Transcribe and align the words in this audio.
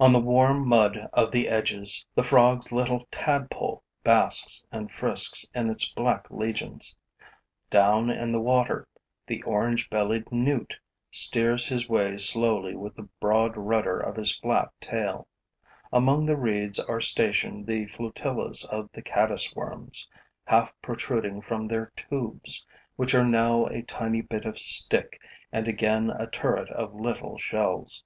On 0.00 0.12
the 0.12 0.18
warm 0.18 0.66
mud 0.66 1.08
of 1.12 1.30
the 1.30 1.48
edges, 1.48 2.04
the 2.16 2.24
frog's 2.24 2.72
little 2.72 3.06
tadpole 3.12 3.84
basks 4.02 4.66
and 4.72 4.90
frisks 4.92 5.48
in 5.54 5.70
its 5.70 5.88
black 5.88 6.28
legions; 6.28 6.96
down 7.70 8.10
in 8.10 8.32
the 8.32 8.40
water, 8.40 8.88
the 9.28 9.44
orange 9.44 9.88
bellied 9.88 10.32
newt 10.32 10.74
steers 11.12 11.68
his 11.68 11.88
way 11.88 12.16
slowly 12.16 12.74
with 12.74 12.96
the 12.96 13.08
broad 13.20 13.56
rudder 13.56 14.00
of 14.00 14.16
his 14.16 14.36
flat 14.36 14.70
tail; 14.80 15.28
among 15.92 16.26
the 16.26 16.36
reeds 16.36 16.80
are 16.80 17.00
stationed 17.00 17.68
the 17.68 17.86
flotillas 17.86 18.64
of 18.64 18.90
the 18.92 19.02
caddis 19.02 19.54
worms, 19.54 20.10
half 20.46 20.72
protruding 20.82 21.40
from 21.40 21.68
their 21.68 21.92
tubes, 21.94 22.66
which 22.96 23.14
are 23.14 23.24
now 23.24 23.66
a 23.66 23.82
tiny 23.82 24.20
bit 24.20 24.44
of 24.46 24.58
stick 24.58 25.20
and 25.52 25.68
again 25.68 26.10
a 26.10 26.26
turret 26.28 26.68
of 26.70 27.00
little 27.00 27.38
shells. 27.38 28.02